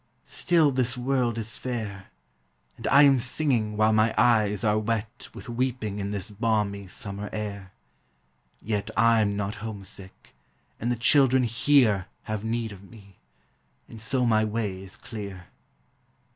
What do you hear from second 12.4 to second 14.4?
need of me, and so